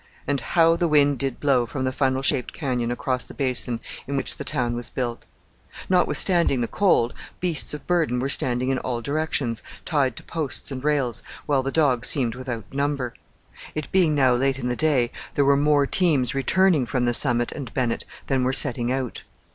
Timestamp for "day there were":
14.75-15.55